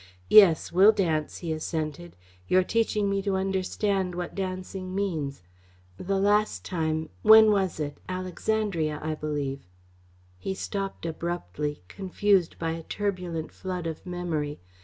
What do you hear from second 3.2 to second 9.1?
to understand what dancing means. The last time when was it? Alexandria,